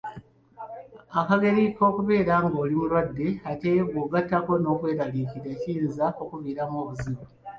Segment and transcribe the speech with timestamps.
[1.19, 7.23] Akageri k'obeera ng'oli mulwadde ate bw'ogattako okweraliikirira kiyinza okukuviiramu obuzibu.